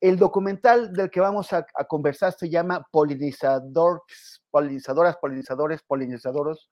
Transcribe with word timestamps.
El 0.00 0.16
documental 0.16 0.92
del 0.92 1.10
que 1.10 1.20
vamos 1.20 1.52
a, 1.52 1.66
conversar 1.88 2.32
se 2.32 2.48
llama 2.48 2.86
Polinizadores, 2.92 4.42
Polinizadoras, 4.50 5.16
Polinizadores, 5.16 5.82
Polinizadoros, 5.82 6.70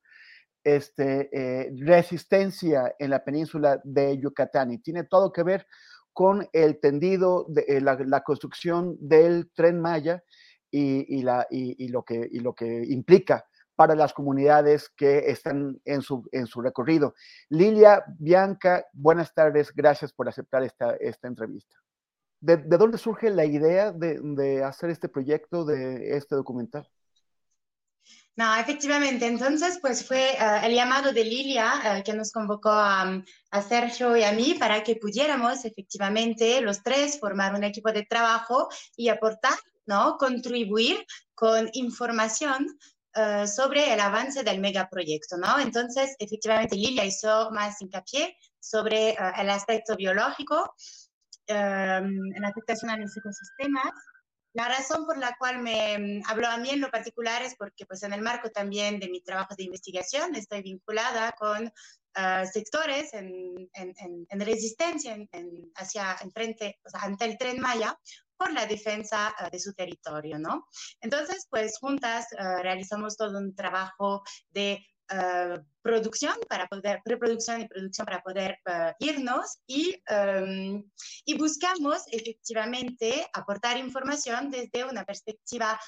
este, 0.63 1.29
eh, 1.33 1.73
Resistencia 1.77 2.95
en 2.99 3.11
la 3.11 3.25
península 3.25 3.81
de 3.83 4.17
Yucatán. 4.19 4.71
Y 4.71 4.79
tiene 4.79 5.05
todo 5.05 5.33
que 5.33 5.43
ver 5.43 5.67
con 6.13 6.49
el 6.53 6.79
tendido, 6.79 7.47
de, 7.49 7.65
eh, 7.67 7.81
la, 7.81 8.23
construcción 8.23 8.97
del 9.01 9.51
tren 9.55 9.81
Maya 9.81 10.23
y, 10.71 11.23
lo 11.23 12.05
que, 12.05 12.31
implica 12.89 13.45
para 13.75 13.97
las 13.97 14.13
comunidades 14.15 14.89
que 14.89 15.31
están 15.31 15.81
en 15.85 16.01
su, 16.01 16.23
recorrido. 16.63 17.15
Lilia, 17.49 18.05
Bianca, 18.19 18.87
buenas 18.93 19.35
tardes, 19.35 19.73
gracias 19.75 20.13
por 20.13 20.29
aceptar 20.29 20.63
esta 20.63 21.27
entrevista. 21.29 21.77
¿De, 22.47 22.59
¿De, 22.59 22.79
dónde 22.79 22.97
surge 22.97 23.29
la 23.29 23.45
idea 23.45 23.91
de, 23.91 24.21
de, 24.23 24.63
hacer 24.63 24.89
este 24.91 25.09
proyecto, 25.09 25.65
de 25.65 26.17
este 26.17 26.37
documental? 26.37 26.89
No, 28.37 28.55
efectivamente. 28.55 29.27
Entonces, 29.27 29.81
pues 29.81 30.07
fue 30.07 30.37
uh, 30.39 30.65
el 30.65 30.73
llamado 30.73 31.13
de 31.13 31.25
Lilia 31.25 31.73
uh, 31.75 32.05
que 32.05 32.13
nos 32.13 32.31
convocó 32.31 32.71
a, 32.71 33.21
a, 33.51 33.63
Sergio 33.63 34.17
y 34.17 34.23
a 34.23 34.31
mí 34.31 34.55
para 34.61 34.85
que 34.85 34.95
pudiéramos 34.95 35.65
efectivamente 35.65 36.61
los 36.61 36.85
tres 36.85 37.19
formar 37.19 37.53
un 37.53 37.65
equipo 37.65 37.91
de 37.91 38.05
trabajo 38.05 38.69
y 38.97 39.09
aportar, 39.09 39.59
¿no? 39.85 40.17
Contribuir 40.17 41.05
con 41.35 41.69
información 41.73 42.65
uh, 43.17 43.45
sobre 43.49 43.93
el 43.93 43.99
avance 43.99 44.45
del 44.45 44.61
megaproyecto, 44.61 45.37
¿no? 45.37 45.59
Entonces, 45.59 46.15
efectivamente, 46.21 46.77
Lilia 46.77 47.05
hizo 47.05 47.51
más 47.51 47.83
hincapié 47.83 48.37
sobre 48.61 49.17
el 49.37 49.51
aspecto 49.51 49.97
biológico 49.97 50.73
um, 51.49 52.35
en 52.37 52.45
afectación 52.45 52.91
a 52.91 52.97
los 52.97 53.17
ecosistemas. 53.17 53.93
La 54.53 54.69
razón 54.69 55.05
por 55.05 55.19
la 55.19 55.37
cual 55.39 55.61
me 55.61 56.23
habló 56.27 56.49
a 56.49 56.57
mí 56.57 56.71
en 56.71 56.81
lo 56.81 56.91
particular 56.91 57.43
es 57.43 57.55
porque 57.57 57.85
pues 57.85 58.03
en 58.03 58.15
el 58.15 58.23
marco 58.23 58.49
también 58.51 58.99
de 58.99 59.11
mi 59.11 59.21
trabajo 59.21 59.55
de 59.55 59.65
investigación 59.65 60.35
estoy 60.35 60.63
vinculada 60.63 61.33
con 61.33 61.67
uh, 61.67 62.47
sectores 62.51 63.13
en, 63.13 63.69
en, 63.75 63.93
en, 63.99 64.27
en 64.27 64.41
resistencia 64.41 65.15
hacia 65.75 66.17
enfrente, 66.23 66.79
o 66.87 66.89
sea, 66.89 67.01
ante 67.03 67.27
el 67.27 67.37
tren 67.37 67.61
Maya 67.61 67.99
por 68.39 68.51
la 68.51 68.65
defensa 68.65 69.35
uh, 69.39 69.51
de 69.51 69.59
su 69.59 69.75
territorio, 69.75 70.39
¿no? 70.39 70.67
Entonces, 71.03 71.47
pues 71.51 71.79
juntas 71.79 72.27
uh, 72.33 72.63
realizamos 72.63 73.19
todo 73.19 73.39
un 73.39 73.55
trabajo 73.55 74.23
de 74.49 74.83
Uh, 75.09 75.63
producción 75.83 76.35
para 76.49 76.67
poder, 76.67 77.01
preproducción 77.05 77.61
y 77.61 77.69
producción 77.69 78.05
para 78.07 78.21
poder 78.23 78.59
uh, 78.67 78.91
irnos 78.99 79.59
y, 79.65 79.95
um, 80.11 80.83
y 81.25 81.39
buscamos 81.39 82.03
efectivamente 82.11 83.25
aportar 83.33 83.79
información 83.79 84.51
desde 84.51 84.85
una 84.85 85.05
perspectiva 85.05 85.81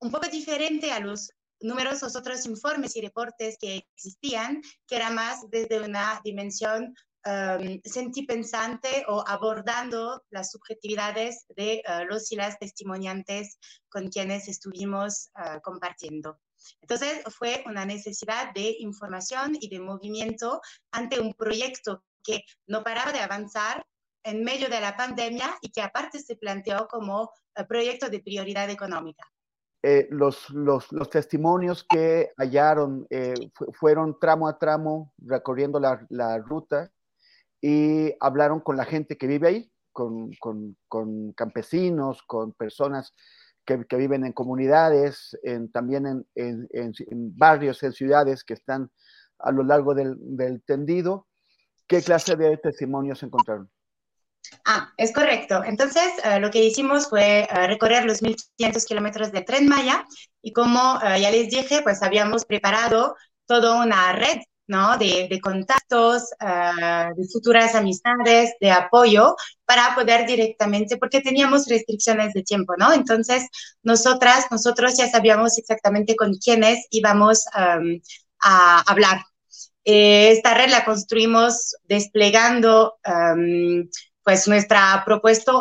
un 0.00 0.10
poco 0.10 0.26
diferente 0.26 0.90
a 0.90 0.98
los 0.98 1.30
numerosos 1.60 2.16
otros 2.16 2.44
informes 2.46 2.96
y 2.96 3.02
reportes 3.02 3.56
que 3.60 3.86
existían, 3.94 4.60
que 4.88 4.96
era 4.96 5.10
más 5.10 5.48
desde 5.48 5.80
una 5.80 6.20
dimensión 6.24 6.92
um, 7.26 7.80
sentipensante 7.84 9.04
o 9.06 9.22
abordando 9.28 10.24
las 10.30 10.50
subjetividades 10.50 11.46
de 11.54 11.84
uh, 11.86 12.04
los 12.06 12.32
y 12.32 12.34
las 12.34 12.58
testimoniantes 12.58 13.58
con 13.88 14.08
quienes 14.08 14.48
estuvimos 14.48 15.30
compartiendo. 15.62 16.40
Entonces 16.80 17.22
fue 17.36 17.62
una 17.66 17.84
necesidad 17.84 18.52
de 18.54 18.76
información 18.78 19.56
y 19.60 19.68
de 19.68 19.80
movimiento 19.80 20.60
ante 20.92 21.20
un 21.20 21.32
proyecto 21.34 22.02
que 22.22 22.44
no 22.66 22.82
paraba 22.82 23.12
de 23.12 23.20
avanzar 23.20 23.86
en 24.24 24.42
medio 24.42 24.68
de 24.68 24.80
la 24.80 24.96
pandemia 24.96 25.56
y 25.60 25.70
que 25.70 25.82
aparte 25.82 26.18
se 26.18 26.36
planteó 26.36 26.88
como 26.88 27.24
uh, 27.24 27.66
proyecto 27.68 28.08
de 28.08 28.20
prioridad 28.20 28.70
económica. 28.70 29.24
Eh, 29.82 30.08
los, 30.10 30.48
los, 30.48 30.90
los, 30.92 31.10
testimonios 31.10 31.84
que 31.84 32.32
hallaron 32.38 33.06
eh, 33.10 33.34
fu 33.54 33.70
fueron 33.74 34.18
tramo 34.18 34.48
a 34.48 34.58
tramo 34.58 35.12
recorriendo 35.18 35.78
la, 35.78 36.06
la, 36.08 36.38
ruta 36.38 36.90
y 37.60 38.14
hablaron 38.18 38.60
con 38.60 38.78
la 38.78 38.86
gente 38.86 39.18
que 39.18 39.26
vive 39.26 39.48
ahí, 39.48 39.72
con, 39.92 40.30
con, 40.40 40.74
con 40.88 41.32
campesinos, 41.34 42.22
con 42.22 42.54
personas 42.54 43.14
que, 43.64 43.84
que 43.86 43.96
viven 43.96 44.24
en 44.24 44.32
comunidades, 44.32 45.38
en, 45.42 45.70
también 45.70 46.06
en, 46.06 46.26
en, 46.34 46.68
en, 46.72 47.36
barrios, 47.36 47.82
en 47.82 47.92
ciudades 47.92 48.44
que 48.44 48.54
están 48.54 48.90
a 49.38 49.50
lo 49.50 49.62
largo 49.62 49.94
del, 49.94 50.16
del 50.18 50.62
tendido. 50.62 51.26
¿Qué 51.86 52.02
clase 52.02 52.36
de 52.36 52.56
testimonios 52.56 53.22
encontraron? 53.22 53.70
Ah, 54.64 54.92
es 54.96 55.12
correcto. 55.12 55.62
Entonces, 55.64 56.04
uh, 56.24 56.38
lo 56.38 56.50
que 56.50 56.64
hicimos 56.64 57.08
fue 57.08 57.48
uh, 57.50 57.66
recorrer 57.66 58.04
los 58.04 58.22
1.500 58.22 58.84
kilómetros 58.86 59.32
de 59.32 59.42
Tren 59.42 59.68
Maya 59.68 60.04
y 60.42 60.52
como 60.52 60.94
uh, 60.96 61.16
ya 61.18 61.30
les 61.30 61.50
dije, 61.50 61.82
pues 61.82 62.02
habíamos 62.02 62.44
preparado 62.44 63.16
toda 63.46 63.82
una 63.84 64.12
red 64.12 64.38
¿no? 64.66 64.96
De, 64.96 65.28
de 65.28 65.40
contactos, 65.40 66.22
uh, 66.40 67.14
de 67.14 67.28
futuras 67.32 67.74
amistades, 67.74 68.54
de 68.60 68.70
apoyo, 68.70 69.36
para 69.64 69.94
poder 69.94 70.26
directamente, 70.26 70.96
porque 70.96 71.20
teníamos 71.20 71.66
restricciones 71.66 72.32
de 72.32 72.42
tiempo, 72.42 72.74
¿no? 72.78 72.92
Entonces, 72.92 73.48
nosotras, 73.82 74.46
nosotros 74.50 74.96
ya 74.96 75.08
sabíamos 75.08 75.58
exactamente 75.58 76.16
con 76.16 76.34
quiénes 76.34 76.86
íbamos 76.90 77.44
a 77.52 77.78
hablar. 78.86 79.20
Eh, 79.84 80.32
esta 80.32 80.54
red 80.54 80.70
la 80.70 80.84
construimos 80.84 81.76
desplegando, 81.84 82.96
pues, 84.22 84.48
nuestra 84.48 85.02
propuesta 85.04 85.52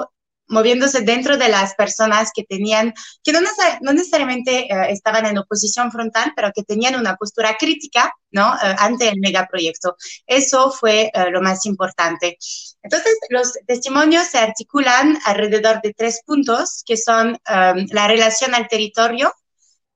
moviéndose 0.54 1.02
dentro 1.02 1.36
de 1.38 1.50
las 1.50 1.76
personas 1.76 2.32
que 2.34 2.44
tenían, 2.44 2.94
que 3.24 3.34
no, 3.34 3.40
no 3.82 3.92
necesariamente 3.92 4.68
uh, 4.70 4.90
estaban 4.90 5.26
en 5.26 5.38
oposición 5.38 5.92
frontal, 5.92 6.32
pero 6.36 6.52
que 6.56 6.64
tenían 6.64 6.96
una 6.96 7.16
postura 7.16 7.58
crítica, 7.60 8.14
¿no? 8.32 8.54
Uh, 8.54 8.76
ante 8.78 9.10
el 9.10 9.20
megaproyecto. 9.20 9.96
Eso 10.26 10.72
fue 10.72 11.12
uh, 11.14 11.30
lo 11.32 11.42
más 11.42 11.66
importante. 11.66 12.38
Entonces, 12.84 13.18
los 13.30 13.54
testimonios 13.68 14.28
se 14.28 14.38
articulan 14.38 15.18
alrededor 15.26 15.82
de 15.82 15.94
tres 15.94 16.22
puntos, 16.26 16.84
que 16.86 16.98
son 16.98 17.32
um, 17.32 17.86
la 17.92 18.08
relación 18.08 18.54
al 18.54 18.68
territorio, 18.68 19.34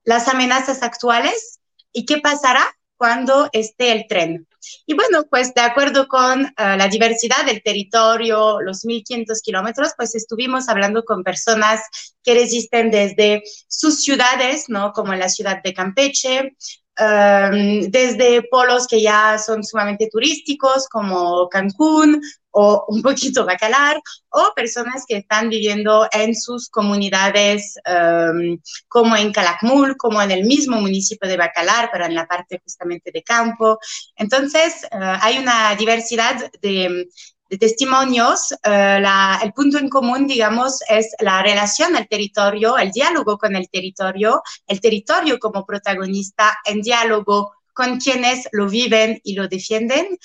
las 0.04 0.28
amenazas 0.28 0.84
actuales 0.84 1.60
y 1.92 2.06
qué 2.06 2.20
pasará 2.20 2.66
cuando 2.96 3.50
esté 3.52 3.92
el 3.92 4.08
tren. 4.08 4.48
Y 4.86 4.94
bueno, 4.94 5.26
pues 5.30 5.54
de 5.54 5.62
acuerdo 5.62 6.08
con 6.08 6.44
uh, 6.44 6.54
la 6.58 6.88
diversidad 6.88 7.46
del 7.46 7.62
territorio, 7.62 8.62
los 8.62 8.86
1.500 8.86 9.42
kilómetros, 9.42 9.94
pues 9.98 10.16
estuvimos 10.16 10.70
hablando 10.70 11.04
con 11.04 11.24
personas 11.24 11.82
que 12.24 12.34
resisten 12.34 12.92
desde 12.92 13.44
sus 13.68 14.02
ciudades, 14.02 14.66
¿no? 14.70 14.92
Como 14.92 15.14
en 15.14 15.20
la 15.20 15.30
ciudad 15.30 15.62
de 15.64 15.74
Campeche, 15.74 16.56
em, 16.98 17.90
desde 17.90 18.44
polos 18.50 18.88
que 18.88 19.02
ya 19.02 19.38
son 19.38 19.64
sumamente 19.64 20.10
turísticos 20.12 20.88
como 20.90 21.48
Cancún 21.50 22.22
o 22.52 22.86
un 22.90 23.02
poquito 23.02 23.46
Bacalar, 23.46 24.00
o 24.30 24.52
personas 24.56 25.04
que 25.08 25.18
están 25.18 25.50
viviendo 25.50 26.08
en 26.12 26.36
sus 26.36 26.70
comunidades 26.70 27.76
em, 27.86 28.60
como 28.88 29.16
en 29.16 29.32
Calakmul, 29.32 29.96
como 29.98 30.22
en 30.22 30.32
el 30.32 30.44
mismo 30.46 30.82
municipio 30.82 31.30
de 31.30 31.38
Bacalar, 31.38 31.90
pero 31.92 32.06
en 32.06 32.16
la 32.16 32.26
parte 32.26 32.60
justamente 32.64 33.12
de 33.12 33.24
campo. 33.24 33.78
Entonces, 34.16 34.84
eh, 34.86 34.88
hay 35.22 35.38
una 35.38 35.76
diversidad 35.76 36.52
de, 36.62 37.08
de 37.50 37.58
testimonios, 37.58 38.52
eh, 38.52 39.00
la, 39.02 39.40
el 39.44 39.54
punto 39.54 39.78
en 39.78 39.90
común, 39.90 40.28
digamos, 40.28 40.80
es 40.90 41.16
la 41.20 41.42
relación 41.42 41.96
al 41.96 42.08
territorio, 42.08 42.78
el 42.78 42.92
diálogo 42.92 43.38
con 43.38 43.56
el 43.56 43.70
territorio, 43.70 44.42
el 44.68 44.82
territorio 44.82 45.40
como 45.40 45.66
protagonista 45.66 46.58
en 46.66 46.82
diálogo 46.82 47.54
con 47.74 48.00
quienes 48.00 48.48
lo 48.52 48.68
viven 48.68 49.20
y 49.24 49.36
lo 49.36 49.48
defienden. 49.48 50.18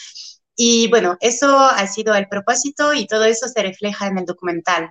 Y 0.55 0.89
bueno, 0.89 1.17
eso 1.21 1.59
ha 1.59 1.87
sido 1.87 2.15
el 2.15 2.29
propósito 2.29 2.93
y 2.95 3.07
todo 3.07 3.25
eso 3.25 3.49
se 3.49 3.63
refleja 3.63 4.07
en 4.07 4.19
el 4.19 4.25
documental. 4.25 4.91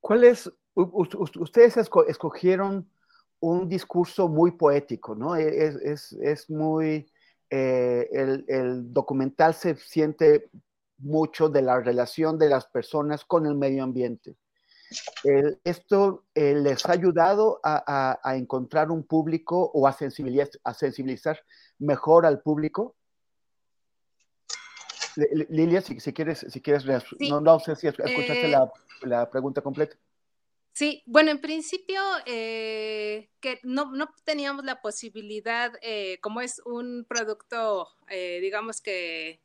¿Cuál 0.00 0.24
es, 0.24 0.50
ustedes 0.74 1.76
escogieron 1.76 2.88
un 3.40 3.68
discurso 3.68 4.28
muy 4.28 4.52
poético, 4.52 5.14
¿no? 5.14 5.34
Es, 5.36 5.76
es, 5.76 6.12
es 6.22 6.50
muy, 6.50 7.10
eh, 7.48 8.08
el, 8.12 8.44
el, 8.48 8.92
documental 8.92 9.54
se 9.54 9.76
siente 9.76 10.50
mucho 11.00 11.48
de 11.48 11.62
la 11.62 11.80
relación 11.80 12.38
de 12.38 12.48
las 12.48 12.66
personas 12.66 13.24
con 13.24 13.46
el 13.46 13.54
medio 13.54 13.82
ambiente. 13.82 14.36
¿Esto 15.64 16.24
eh, 16.34 16.54
les 16.54 16.84
ha 16.84 16.92
ayudado 16.92 17.60
a, 17.62 17.82
a, 17.86 18.20
a, 18.22 18.36
encontrar 18.36 18.90
un 18.90 19.04
público 19.04 19.70
o 19.72 19.86
a 19.86 19.92
sensibilizar, 19.92 20.50
a 20.64 20.74
sensibilizar 20.74 21.40
mejor 21.78 22.26
al 22.26 22.40
público? 22.40 22.96
Lilia, 25.48 25.80
si, 25.80 26.00
si, 26.00 26.12
quieres, 26.12 26.46
si 26.48 26.60
quieres, 26.60 26.84
sí. 27.18 27.30
no, 27.30 27.40
no, 27.40 27.60
sé 27.60 27.76
si 27.76 27.86
escuchaste 27.86 28.46
eh, 28.46 28.48
la, 28.48 28.72
la, 29.02 29.30
pregunta 29.30 29.60
completa. 29.60 29.96
Sí, 30.72 31.02
bueno, 31.06 31.30
en 31.30 31.40
principio 31.40 32.00
eh, 32.26 33.30
que 33.40 33.60
no, 33.62 33.92
no, 33.92 34.08
teníamos 34.24 34.64
la 34.64 34.80
posibilidad, 34.80 35.72
como 36.20 36.40
es 36.40 36.60
un 36.64 37.04
producto, 37.08 37.88
digamos 38.08 38.80
que 38.80 39.40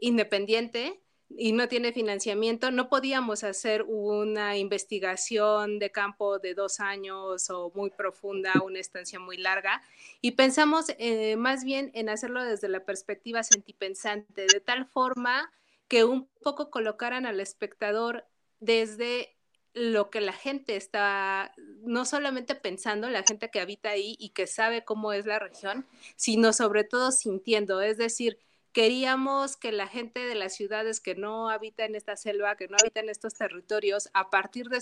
independiente 0.00 1.00
y 1.36 1.52
no 1.52 1.68
tiene 1.68 1.92
financiamiento, 1.92 2.70
no 2.70 2.88
podíamos 2.88 3.44
hacer 3.44 3.84
una 3.86 4.56
investigación 4.56 5.78
de 5.78 5.92
campo 5.92 6.38
de 6.38 6.54
dos 6.54 6.80
años 6.80 7.48
o 7.50 7.70
muy 7.74 7.90
profunda, 7.90 8.54
una 8.64 8.80
estancia 8.80 9.20
muy 9.20 9.36
larga, 9.36 9.82
y 10.20 10.32
pensamos 10.32 10.86
eh, 10.98 11.36
más 11.36 11.64
bien 11.64 11.92
en 11.94 12.08
hacerlo 12.08 12.44
desde 12.44 12.68
la 12.68 12.84
perspectiva 12.84 13.42
sentipensante, 13.44 14.46
de 14.52 14.60
tal 14.60 14.86
forma 14.86 15.52
que 15.86 16.04
un 16.04 16.28
poco 16.42 16.70
colocaran 16.70 17.26
al 17.26 17.40
espectador 17.40 18.26
desde 18.58 19.36
lo 19.72 20.10
que 20.10 20.20
la 20.20 20.32
gente 20.32 20.74
está, 20.74 21.52
no 21.82 22.04
solamente 22.04 22.56
pensando, 22.56 23.08
la 23.08 23.22
gente 23.22 23.50
que 23.50 23.60
habita 23.60 23.90
ahí 23.90 24.16
y 24.18 24.30
que 24.30 24.48
sabe 24.48 24.84
cómo 24.84 25.12
es 25.12 25.26
la 25.26 25.38
región, 25.38 25.86
sino 26.16 26.52
sobre 26.52 26.82
todo 26.82 27.12
sintiendo, 27.12 27.80
es 27.80 27.96
decir, 27.96 28.38
queríamos 28.72 29.56
que 29.56 29.72
la 29.72 29.86
gente 29.86 30.20
de 30.20 30.34
las 30.34 30.54
ciudades 30.54 31.00
que 31.00 31.14
no 31.14 31.48
habita 31.48 31.84
en 31.84 31.96
esta 31.96 32.16
selva, 32.16 32.56
que 32.56 32.68
no 32.68 32.76
habita 32.80 33.00
en 33.00 33.08
estos 33.08 33.34
territorios, 33.34 34.08
a 34.14 34.30
partir 34.30 34.68
de, 34.68 34.78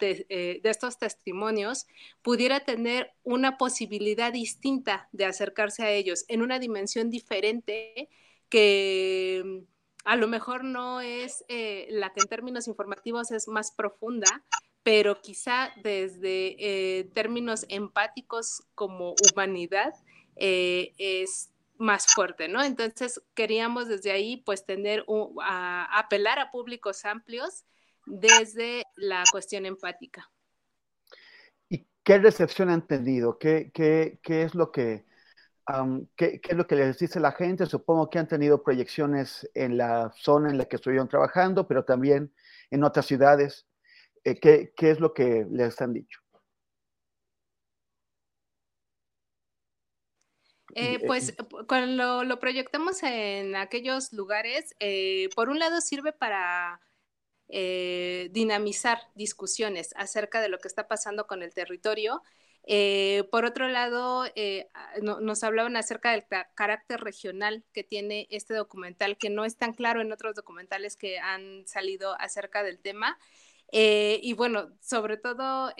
eh, 0.00 0.60
estos 0.64 0.98
testimonios, 0.98 1.86
pudiera 2.22 2.60
tener 2.60 3.12
una 3.22 3.56
posibilidad 3.56 4.32
distinta 4.32 5.08
de 5.12 5.26
acercarse 5.26 5.84
a 5.84 5.90
ellos 5.90 6.24
en 6.28 6.42
una 6.42 6.58
dimensión 6.58 7.10
diferente 7.10 8.08
que 8.48 9.42
mm, 9.44 9.58
a 10.04 10.16
lo 10.16 10.26
mejor 10.26 10.64
no 10.64 11.00
es 11.00 11.44
eh, 11.48 11.86
la 11.90 12.12
que 12.12 12.22
en 12.22 12.28
términos 12.28 12.66
informativos 12.66 13.30
es 13.30 13.46
más 13.46 13.70
profunda, 13.70 14.42
pero 14.82 15.20
quizá 15.20 15.70
desde 15.84 16.56
eh, 16.58 17.04
términos 17.12 17.66
empáticos 17.68 18.64
como 18.74 19.14
humanidad 19.32 19.94
es 20.36 21.50
más 21.80 22.06
fuerte, 22.14 22.46
¿no? 22.46 22.62
Entonces 22.62 23.22
queríamos 23.34 23.88
desde 23.88 24.12
ahí 24.12 24.36
pues 24.44 24.66
tener, 24.66 25.02
un, 25.06 25.34
a, 25.42 25.98
apelar 25.98 26.38
a 26.38 26.50
públicos 26.50 27.04
amplios 27.06 27.64
desde 28.06 28.84
la 28.96 29.24
cuestión 29.32 29.64
empática. 29.64 30.30
¿Y 31.70 31.86
qué 32.04 32.18
recepción 32.18 32.68
han 32.68 32.86
tenido? 32.86 33.38
¿Qué, 33.38 33.70
qué, 33.72 34.20
qué 34.22 34.42
es 34.42 34.54
lo 34.54 34.70
que, 34.70 35.06
qué, 36.16 36.40
qué, 36.40 36.50
es 36.50 36.56
lo 36.56 36.66
que 36.66 36.76
les 36.76 36.98
dice 36.98 37.18
la 37.18 37.32
gente? 37.32 37.64
Supongo 37.64 38.10
que 38.10 38.18
han 38.18 38.28
tenido 38.28 38.62
proyecciones 38.62 39.48
en 39.54 39.78
la 39.78 40.12
zona 40.14 40.50
en 40.50 40.58
la 40.58 40.66
que 40.66 40.76
estuvieron 40.76 41.08
trabajando, 41.08 41.66
pero 41.66 41.84
también 41.84 42.34
en 42.70 42.84
otras 42.84 43.06
ciudades. 43.06 43.66
Eh, 44.22 44.38
¿qué, 44.38 44.74
¿Qué 44.76 44.90
es 44.90 45.00
lo 45.00 45.14
que 45.14 45.46
les 45.50 45.80
han 45.80 45.94
dicho? 45.94 46.20
Eh, 50.74 51.00
pues 51.06 51.34
cuando 51.66 52.24
lo 52.24 52.38
proyectamos 52.38 53.02
en 53.02 53.56
aquellos 53.56 54.12
lugares, 54.12 54.74
eh, 54.78 55.28
por 55.34 55.48
un 55.48 55.58
lado 55.58 55.80
sirve 55.80 56.12
para 56.12 56.80
eh, 57.48 58.28
dinamizar 58.32 58.98
discusiones 59.14 59.92
acerca 59.96 60.40
de 60.40 60.48
lo 60.48 60.58
que 60.58 60.68
está 60.68 60.88
pasando 60.88 61.26
con 61.26 61.42
el 61.42 61.54
territorio. 61.54 62.22
Eh, 62.66 63.24
por 63.30 63.44
otro 63.46 63.68
lado, 63.68 64.24
no, 65.02 65.20
nos 65.20 65.42
hablaban 65.42 65.76
acerca 65.76 66.12
del 66.12 66.24
carácter 66.54 67.00
regional 67.00 67.64
que 67.72 67.82
tiene 67.82 68.26
este 68.30 68.54
documental, 68.54 69.16
que 69.16 69.30
no 69.30 69.44
es 69.44 69.56
tan 69.56 69.72
claro 69.72 70.00
en 70.00 70.12
otros 70.12 70.34
documentales 70.34 70.96
que 70.96 71.18
han 71.18 71.66
salido 71.66 72.14
acerca 72.20 72.62
del 72.62 72.78
tema. 72.78 73.18
y 73.72 74.32
bueno, 74.34 74.70
sobre 74.80 75.16
todo 75.16 75.72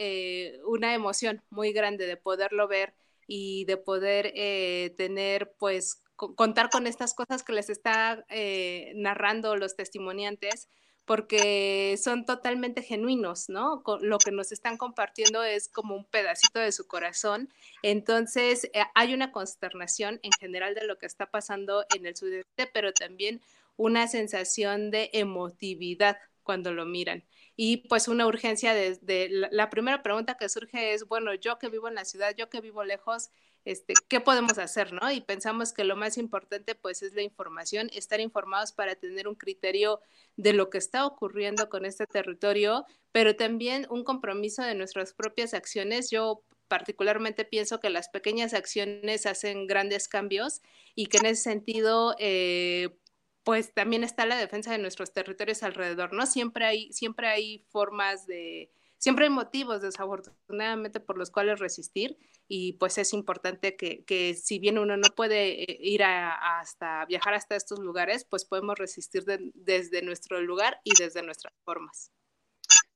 una 0.67 0.95
emoción 0.95 1.43
muy 1.51 1.73
grande 1.73 2.07
de 2.07 2.17
poderlo 2.17 2.67
ver 2.67 2.95
y 3.33 3.65
de 3.67 3.77
poder 3.77 4.33
eh, 4.35 4.93
tener, 4.97 5.55
pues, 5.57 6.03
contar 6.17 6.69
con 6.69 6.89
estas 6.89 7.15
cosas 7.15 7.45
que 7.45 7.53
les 7.53 7.71
está 7.71 8.25
eh, 8.29 8.91
narrando 8.97 9.55
los 9.55 9.77
testimoniantes, 9.77 10.69
porque 11.05 11.97
son 12.03 12.27
totalmente 12.27 12.83
genuinos, 12.83 13.49
¿no? 13.49 13.85
Lo 14.01 14.19
que 14.19 14.33
nos 14.33 14.51
están 14.51 14.77
compartiendo 14.77 15.45
es 15.45 15.69
como 15.69 15.95
un 15.95 16.07
pedacito 16.07 16.59
de 16.59 16.73
su 16.73 16.89
corazón. 16.89 17.49
Entonces, 17.85 18.65
eh, 18.75 18.83
hay 18.97 19.15
una 19.15 19.31
consternación 19.31 20.19
en 20.25 20.33
general 20.41 20.75
de 20.75 20.85
lo 20.85 20.99
que 20.99 21.07
está 21.07 21.27
pasando 21.27 21.85
en 21.95 22.07
el 22.07 22.17
sudeste, 22.17 22.67
pero 22.75 22.93
también 22.93 23.41
una 23.77 24.09
sensación 24.09 24.91
de 24.91 25.11
emotividad 25.13 26.19
cuando 26.51 26.73
lo 26.73 26.85
miran 26.85 27.25
y 27.55 27.77
pues 27.89 28.09
una 28.09 28.27
urgencia 28.27 28.75
de, 28.75 28.99
de 29.03 29.29
la, 29.31 29.49
la, 29.53 29.71
primera 29.71 30.03
pregunta 30.03 30.37
que 30.37 30.49
surge 30.49 30.95
es, 30.95 31.07
bueno, 31.07 31.33
yo 31.35 31.61
que 31.61 31.69
vivo 31.69 31.87
en 31.87 31.95
la 31.95 32.05
ciudad, 32.05 32.35
yo 32.37 32.51
que 32.51 32.61
vivo 32.61 32.83
lejos, 32.83 33.31
este, 33.65 33.95
¿qué 34.09 34.19
podemos 34.19 34.59
hacer, 34.59 34.93
no? 34.93 35.13
Y 35.13 35.21
pensamos 35.21 35.73
que 35.73 35.85
lo 35.85 35.95
más 35.95 36.19
importante 36.19 36.75
pues 36.75 37.03
es 37.03 37.13
la 37.13 37.23
información, 37.23 37.89
estar 37.93 38.19
informados 38.19 38.73
para 38.73 38.97
tener 38.97 39.29
un 39.29 39.37
criterio 39.37 40.01
de 40.37 40.53
lo 40.53 40.71
que 40.71 40.79
está 40.79 41.07
ocurriendo 41.07 41.69
con 41.69 41.85
este 41.85 42.07
territorio, 42.07 42.85
pero 43.13 43.37
también 43.37 43.87
un 43.89 44.03
compromiso 44.03 44.63
de 44.63 44.75
nuestras 44.75 45.13
propias 45.13 45.55
acciones. 45.55 46.11
Yo 46.11 46.43
particularmente 46.67 47.45
pienso 47.45 47.79
que 47.79 47.91
las 47.91 48.09
pequeñas 48.09 48.55
acciones 48.55 49.27
hacen 49.27 49.67
grandes 49.67 50.09
cambios 50.09 50.63
y 50.95 51.07
que 51.07 51.19
en 51.19 51.27
ese 51.27 51.43
sentido, 51.43 52.17
eh, 52.19 52.97
pues 53.45 53.73
también 53.73 54.05
está 54.05 54.27
la 54.27 54.37
defensa 54.37 54.73
de 54.73 54.79
nuestros 54.79 55.13
territorios 55.13 55.63
alrededor, 55.63 56.13
¿no? 56.13 56.27
Siempre 56.27 56.65
hay, 56.65 56.93
siempre 56.93 57.29
hay 57.29 57.65
formas 57.71 58.27
de, 58.27 58.71
siempre 58.99 59.25
hay 59.25 59.31
motivos 59.31 59.81
desafortunadamente 59.83 61.01
por 61.01 61.17
los 61.17 61.31
cuales 61.31 61.59
resistir 61.59 62.19
y 62.47 62.75
pues 62.75 62.99
es 62.99 63.13
importante 63.13 63.77
que, 63.77 64.05
que 64.05 64.35
si 64.35 64.59
bien 64.59 64.77
uno 64.79 64.97
no 64.97 65.09
puede 65.17 65.63
eh, 65.63 65.79
ir 65.81 66.03
a, 66.03 66.59
hasta 66.61 67.07
viajar 67.07 67.35
hasta 67.35 67.57
estos 67.57 67.79
lugares, 67.79 68.25
pues 68.25 68.45
podemos 68.45 68.79
resistir 68.79 69.25
de, 69.25 69.53
desde 69.55 70.03
nuestro 70.03 70.41
lugar 70.41 70.81
y 70.85 70.91
desde 70.99 71.23
nuestras 71.23 71.55
formas. 71.65 72.13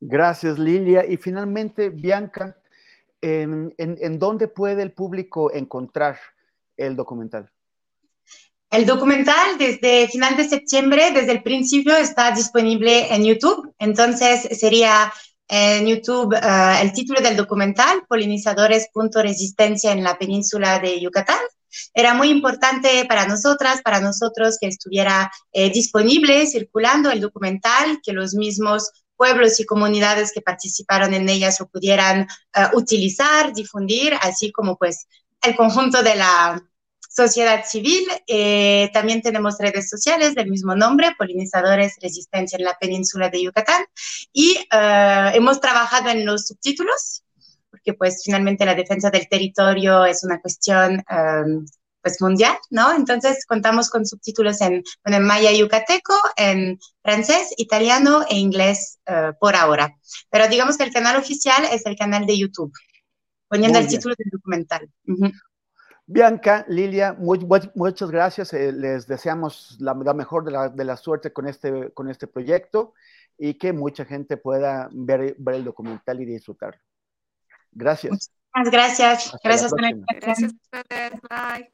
Gracias 0.00 0.58
Lilia. 0.58 1.06
Y 1.06 1.16
finalmente, 1.16 1.88
Bianca, 1.88 2.58
¿en, 3.22 4.18
dónde 4.18 4.48
puede 4.48 4.82
el 4.82 4.92
público 4.92 5.52
encontrar 5.52 6.18
el 6.76 6.96
documental? 6.96 7.50
El 8.74 8.86
documental 8.86 9.56
desde 9.56 10.08
final 10.08 10.36
de 10.36 10.48
septiembre, 10.48 11.12
desde 11.12 11.30
el 11.30 11.44
principio, 11.44 11.96
está 11.96 12.32
disponible 12.32 13.14
en 13.14 13.24
YouTube. 13.24 13.72
Entonces 13.78 14.48
sería 14.58 15.12
en 15.46 15.86
YouTube 15.86 16.34
uh, 16.34 16.82
el 16.82 16.92
título 16.92 17.20
del 17.20 17.36
documental, 17.36 18.02
Polinizadores.resistencia 18.08 19.92
en 19.92 20.02
la 20.02 20.18
península 20.18 20.80
de 20.80 21.00
Yucatán. 21.00 21.38
Era 21.94 22.14
muy 22.14 22.30
importante 22.30 23.04
para 23.04 23.28
nosotras, 23.28 23.80
para 23.80 24.00
nosotros 24.00 24.58
que 24.60 24.66
estuviera 24.66 25.30
eh, 25.52 25.70
disponible, 25.70 26.44
circulando 26.44 27.12
el 27.12 27.20
documental, 27.20 28.00
que 28.02 28.12
los 28.12 28.34
mismos 28.34 28.90
pueblos 29.16 29.60
y 29.60 29.66
comunidades 29.66 30.32
que 30.32 30.40
participaron 30.40 31.14
en 31.14 31.28
ellas 31.28 31.60
lo 31.60 31.68
pudieran 31.68 32.26
uh, 32.56 32.76
utilizar, 32.76 33.52
difundir, 33.52 34.14
así 34.20 34.50
como 34.50 34.76
pues 34.76 35.06
el 35.42 35.54
conjunto 35.54 36.02
de 36.02 36.16
la 36.16 36.60
sociedad 37.14 37.64
civil. 37.64 38.04
Eh, 38.26 38.90
también 38.92 39.22
tenemos 39.22 39.56
redes 39.58 39.88
sociales 39.88 40.34
del 40.34 40.50
mismo 40.50 40.74
nombre, 40.74 41.14
Polinizadores 41.16 41.96
Resistencia 42.00 42.56
en 42.56 42.64
la 42.64 42.76
Península 42.78 43.30
de 43.30 43.44
Yucatán. 43.44 43.84
Y 44.32 44.56
eh, 44.70 45.30
hemos 45.34 45.60
trabajado 45.60 46.10
en 46.10 46.26
los 46.26 46.48
subtítulos, 46.48 47.22
porque 47.70 47.94
pues 47.94 48.22
finalmente 48.24 48.64
la 48.64 48.74
defensa 48.74 49.10
del 49.10 49.28
territorio 49.28 50.04
es 50.04 50.24
una 50.24 50.40
cuestión 50.40 51.04
em, 51.08 51.64
pues 52.02 52.20
mundial, 52.20 52.56
¿no? 52.68 52.94
Entonces 52.94 53.46
contamos 53.46 53.88
con 53.88 54.04
subtítulos 54.04 54.60
en, 54.60 54.82
en 55.04 55.22
maya 55.24 55.52
yucateco, 55.52 56.14
en 56.36 56.78
francés, 57.02 57.54
italiano 57.56 58.24
e 58.28 58.36
inglés 58.36 58.98
eh, 59.06 59.32
por 59.40 59.56
ahora. 59.56 59.96
Pero 60.30 60.48
digamos 60.48 60.76
que 60.76 60.84
el 60.84 60.92
canal 60.92 61.16
oficial 61.16 61.64
es 61.72 61.86
el 61.86 61.96
canal 61.96 62.26
de 62.26 62.38
YouTube, 62.38 62.72
poniendo 63.48 63.78
el 63.78 63.86
título 63.86 64.14
del 64.18 64.28
documental. 64.30 64.90
Bianca, 66.06 66.66
Lilia, 66.68 67.16
muchas 67.18 68.10
gracias. 68.10 68.52
Eh, 68.52 68.72
les 68.72 69.06
deseamos 69.06 69.76
la, 69.80 69.94
mejor 69.94 70.44
de 70.44 70.50
la, 70.50 70.68
de 70.68 70.84
la, 70.84 70.96
suerte 70.96 71.32
con 71.32 71.48
este, 71.48 71.92
con 71.92 72.10
este 72.10 72.26
proyecto 72.26 72.92
y 73.38 73.54
que 73.54 73.72
mucha 73.72 74.04
gente 74.04 74.36
pueda 74.36 74.88
ver, 74.92 75.34
ver 75.38 75.54
el 75.56 75.64
documental 75.64 76.20
y 76.20 76.26
disfrutarlo. 76.26 76.80
Gracias. 77.72 78.30
Muchas 78.54 78.72
gracias. 78.72 79.36
gracias, 79.42 79.72
gracias 79.72 80.52
a 80.52 80.78
ustedes. 80.78 81.20
Bye. 81.28 81.73